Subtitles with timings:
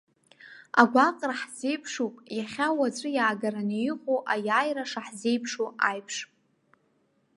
[0.81, 6.15] Агәаҟра ҳзеиԥшуп иахьа уаҵәы иаагараны иҟоу аиааира шаҳзеиԥшу аиԥш.